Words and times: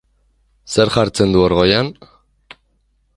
Zer 0.75 0.91
jartzen 0.95 1.35
du 1.37 1.43
hor 1.45 1.55
goian? 1.59 1.93